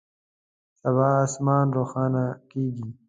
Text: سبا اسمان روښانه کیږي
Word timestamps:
سبا 0.81 1.09
اسمان 1.25 1.65
روښانه 1.77 2.25
کیږي 2.51 2.89